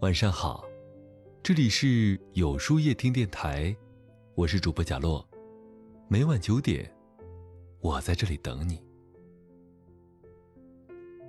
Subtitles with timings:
[0.00, 0.64] 晚上好，
[1.42, 3.76] 这里是有书夜听电台，
[4.36, 5.28] 我是主播贾洛，
[6.06, 6.88] 每晚九点，
[7.80, 8.80] 我在这里等你。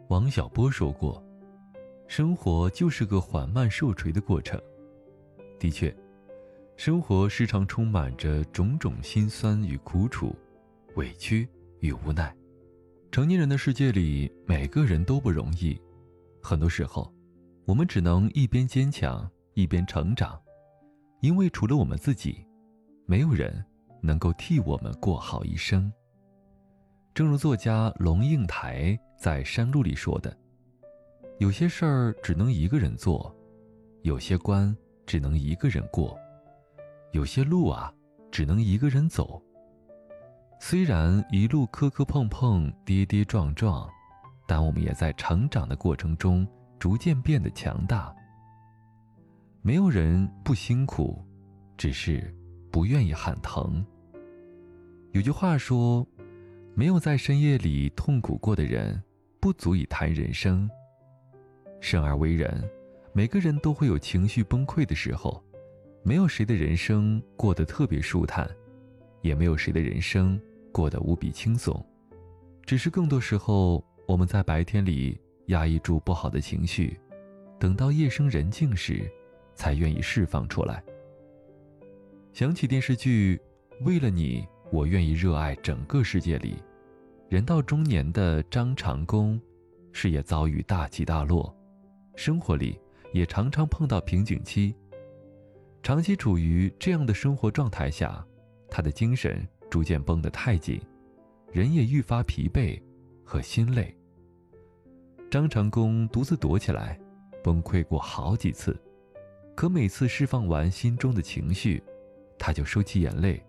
[0.07, 1.23] 王小波说过
[2.07, 4.61] ：“生活就是个缓慢受锤的过程。”
[5.57, 5.91] 的确，
[6.75, 10.35] 生活时常充满着种种心酸与苦楚、
[10.93, 11.49] 委屈
[11.79, 12.31] 与无奈。
[13.11, 15.75] 成年人的世界里，每个人都不容易，
[16.39, 17.11] 很多时候。
[17.69, 20.41] 我们只能一边坚强一边成长，
[21.21, 22.43] 因为除了我们自己，
[23.05, 23.63] 没有人
[24.01, 25.93] 能够替我们过好一生。
[27.13, 30.35] 正如作家龙应台在《山路》里说的
[31.37, 33.31] ：“有些事儿只能一个人做，
[34.01, 36.17] 有些关只能一个人过，
[37.11, 37.93] 有些路啊，
[38.31, 39.39] 只能一个人走。
[40.59, 43.87] 虽然一路磕磕碰碰、跌跌撞撞，
[44.47, 46.47] 但我们也在成长的过程中。”
[46.79, 48.15] 逐渐变得强大。
[49.61, 51.21] 没有人不辛苦，
[51.77, 52.33] 只是
[52.71, 53.85] 不愿意喊疼。
[55.11, 56.07] 有句话说
[56.73, 59.01] ：“没有在深夜里痛苦过的人，
[59.41, 60.69] 不足以谈人生。”
[61.81, 62.63] 生而为人，
[63.11, 65.43] 每个人都会有情绪崩溃的时候，
[66.03, 68.49] 没有谁的人生过得特别舒坦，
[69.21, 70.39] 也没有谁的人生
[70.71, 71.85] 过得无比轻松。
[72.65, 75.19] 只是更多时候，我们在白天里。
[75.49, 76.99] 压抑住不好的情绪，
[77.59, 79.11] 等到夜深人静时，
[79.53, 80.83] 才愿意释放出来。
[82.33, 83.39] 想起电视剧
[83.85, 86.61] 《为了你，我愿意热爱整个世界》里，
[87.27, 89.41] 人到中年的张长弓，
[89.91, 91.53] 事业遭遇大起大落，
[92.15, 92.79] 生活里
[93.11, 94.75] 也常常碰到瓶颈期。
[95.81, 98.23] 长期处于这样的生活状态下，
[98.69, 100.79] 他的精神逐渐绷得太紧，
[101.51, 102.79] 人也愈发疲惫
[103.25, 103.95] 和心累。
[105.29, 106.99] 张长工独自躲起来，
[107.43, 108.75] 崩溃过好几次，
[109.55, 111.83] 可每次释放完心中的情绪，
[112.37, 113.39] 他就收起眼泪，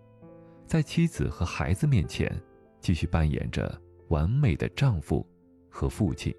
[0.67, 2.31] 在妻子和孩子面前，
[2.79, 3.75] 继续扮演着
[4.09, 5.25] 完美的丈夫
[5.69, 6.31] 和父亲。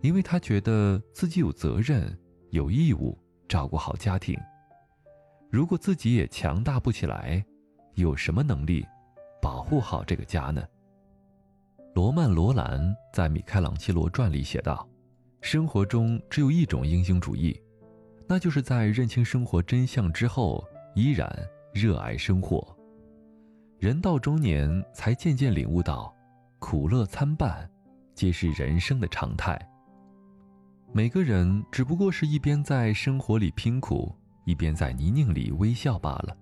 [0.00, 2.16] 因为他觉得自己有责任、
[2.50, 3.18] 有义务
[3.48, 4.38] 照顾好家庭。
[5.50, 7.44] 如果自己也强大不起来，
[7.94, 8.86] 有什么能力
[9.42, 10.62] 保护好这个家呢？
[11.92, 14.88] 罗曼·罗兰在《米开朗基罗传》里写道
[15.42, 17.60] ：“生活中只有一种英雄主义，
[18.28, 20.64] 那就是在认清生活真相之后，
[20.94, 21.28] 依然
[21.74, 22.64] 热爱生活。
[23.80, 26.14] 人到中年，才渐渐领悟到，
[26.60, 27.68] 苦乐参半，
[28.14, 29.58] 皆是人生的常态。
[30.92, 34.14] 每个人只不过是一边在生活里拼苦，
[34.44, 36.36] 一边在泥泞里微笑罢了。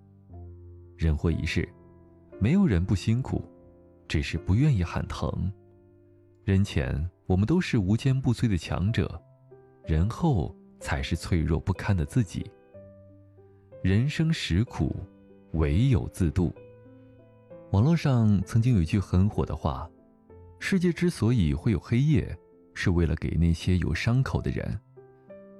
[0.95, 1.67] 人活一世，
[2.39, 3.43] 没有人不辛苦。”
[4.09, 5.31] 只是不愿意喊疼。
[6.43, 9.21] 人前我们都是无坚不摧的强者，
[9.85, 12.49] 人后才是脆弱不堪的自己。
[13.83, 14.95] 人生实苦，
[15.53, 16.51] 唯有自渡。
[17.71, 19.87] 网络上曾经有一句很火的话
[20.59, 22.35] ：“世界之所以会有黑夜，
[22.73, 24.75] 是为了给那些有伤口的人，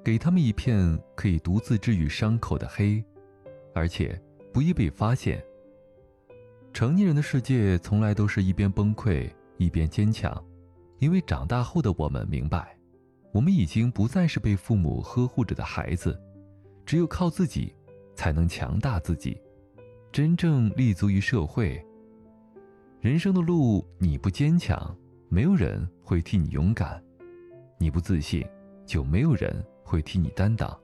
[0.04, 3.04] 给他们一片可以独自治愈伤口的黑，
[3.76, 4.20] 而且
[4.52, 5.40] 不易被发现。”
[6.72, 10.42] 成年人的世界从来都是一边崩溃一边坚强，
[11.00, 12.78] 因为长大后的我们明白，
[13.34, 16.18] 我们已经不再是被父母呵护着的孩子，
[16.86, 17.76] 只有靠自己，
[18.16, 19.38] 才能强大自己，
[20.12, 21.84] 真正立足于社会。
[23.02, 24.96] 人生的路，你不坚强，
[25.28, 27.02] 没有人会替你勇敢；
[27.78, 28.46] 你不自信，
[28.86, 30.80] 就没有人会替你担当。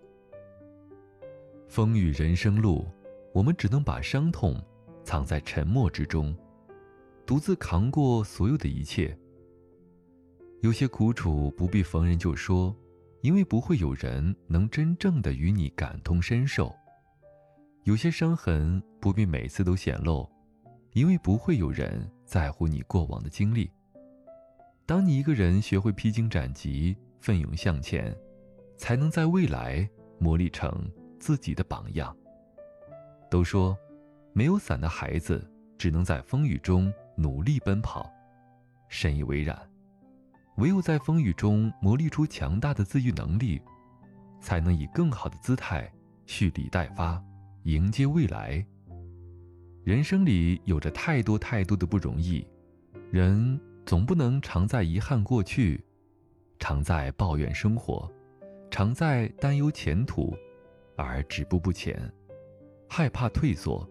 [1.68, 2.86] 风雨人生路，
[3.34, 4.62] 我们只能把伤痛。
[5.06, 6.36] 藏在沉默之中，
[7.28, 9.16] 独自扛过所有的一切。
[10.62, 12.76] 有些苦楚不必逢人就说，
[13.22, 16.76] 因为不会有人能真正的与你感同身受；
[17.84, 20.28] 有些伤痕不必每次都显露，
[20.94, 23.70] 因为不会有人在乎你过往的经历。
[24.88, 28.16] 当你一个人学会披荆斩棘、奋勇向前，
[28.76, 29.88] 才能在未来
[30.18, 32.16] 磨砺成自己的榜样。
[33.30, 33.78] 都说。
[34.38, 38.12] 没有伞的孩子，只能在风雨中努力奔跑，
[38.90, 39.58] 深以为然。
[40.58, 43.62] 唯有在风雨中磨砺出强大的自愈能力，
[44.42, 45.90] 才能以更好的姿态
[46.26, 47.24] 蓄力待发，
[47.64, 48.66] 迎接未来。
[49.86, 52.46] 人生里有着太多太多的不容易，
[53.12, 55.82] 人总不能常在遗憾过去，
[56.60, 58.12] 常在抱怨生活，
[58.70, 60.36] 常在担忧前途，
[60.98, 62.12] 而止步不前，
[62.90, 63.90] 害怕退缩。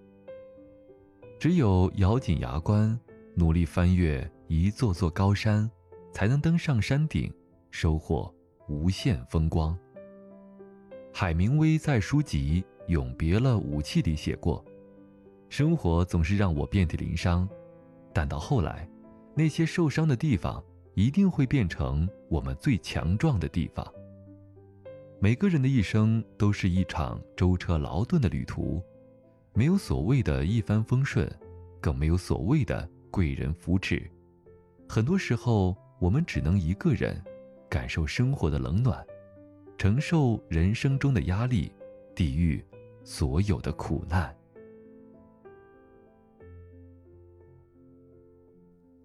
[1.39, 2.99] 只有咬紧牙关，
[3.35, 5.71] 努力翻越一座座高山，
[6.13, 7.33] 才能登上山顶，
[7.71, 8.33] 收获
[8.69, 9.77] 无限风光。
[11.13, 14.65] 海明威在书籍《永别了，武器》里写过
[15.51, 17.49] ：“生活总是让我遍体鳞伤，
[18.13, 18.89] 但到后来，
[19.35, 20.63] 那些受伤的地方
[20.95, 23.87] 一定会变成我们最强壮的地方。”
[25.21, 28.83] 每个人的一生都是一场舟车劳顿的旅途，
[29.57, 31.31] 没有所谓的一帆风顺，
[31.81, 34.03] 更没有所谓的贵人扶持。
[34.89, 37.23] 很多时候，我们只能一个人
[37.71, 39.07] 感受生活的冷暖。
[39.77, 41.71] 承受人生中的压力，
[42.15, 42.65] 抵御
[43.05, 44.35] 所有的苦难。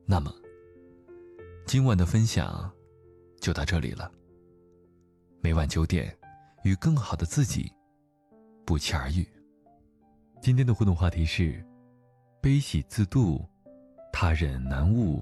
[0.06, 0.34] 那么，
[1.66, 2.72] 今晚的分享
[3.40, 4.12] 就到这里了。
[5.42, 6.16] 每晚九点，
[6.64, 7.72] 与更好的自己
[8.66, 9.28] 不期而遇。
[10.42, 11.62] 今天的互动话题是：
[12.40, 13.46] 悲喜自度，
[14.12, 15.22] 他人难悟，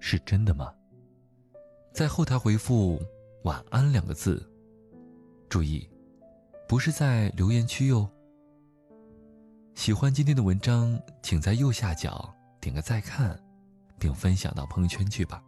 [0.00, 0.72] 是真的吗？
[1.92, 2.98] 在后台回复
[3.44, 4.42] “晚安”两个字。
[5.50, 5.86] 注意，
[6.66, 8.08] 不是在留言区哟。
[9.74, 13.38] 喜欢今天的文章，请在右下角点个再看，
[13.98, 15.44] 并分享到朋友圈去吧。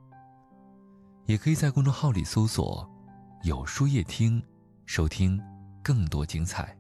[1.25, 2.87] 也可以在公众号里搜索
[3.45, 4.43] “有书夜听”，
[4.85, 5.43] 收听
[5.83, 6.77] 更多精彩。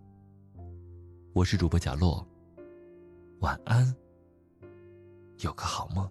[1.37, 2.27] 我是主播贾洛，
[3.41, 3.95] 晚安，
[5.41, 6.11] 有个好梦。